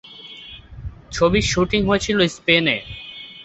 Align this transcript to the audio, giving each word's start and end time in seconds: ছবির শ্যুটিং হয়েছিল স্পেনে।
ছবির 1.11 1.45
শ্যুটিং 1.49 1.81
হয়েছিল 1.89 2.17
স্পেনে। 2.27 2.75